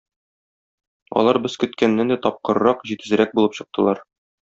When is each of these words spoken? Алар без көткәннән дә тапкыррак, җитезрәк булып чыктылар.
Алар 1.21 1.39
без 1.43 1.57
көткәннән 1.63 2.13
дә 2.13 2.17
тапкыррак, 2.23 2.81
җитезрәк 2.93 3.37
булып 3.41 3.59
чыктылар. 3.59 4.03